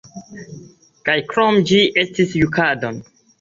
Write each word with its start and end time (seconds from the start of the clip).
Kaj 1.09 1.15
krome, 1.33 1.61
ĝi 1.73 1.83
estigis 2.05 2.35
jukadon. 2.41 2.99